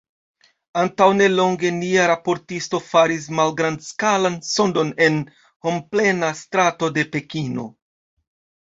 [0.83, 5.23] Antaŭ nelonge, nia raportisto faris malgrandskalan sondon en
[5.69, 7.73] homplena strato de Pekino.